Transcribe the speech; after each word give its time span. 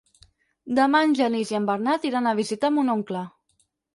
Demà 0.79 1.01
en 1.07 1.13
Genís 1.19 1.51
i 1.53 1.59
en 1.59 1.69
Bernat 1.69 2.09
iran 2.11 2.31
a 2.31 2.35
visitar 2.41 2.71
mon 2.79 2.89
oncle. 2.97 3.25